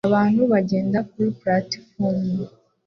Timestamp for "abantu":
0.09-0.41